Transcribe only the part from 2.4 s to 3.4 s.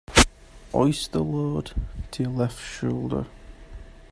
shoulder.